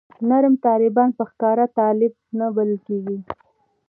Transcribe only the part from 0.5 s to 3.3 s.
طالبان په ښکاره طالب نه بلل کېږي.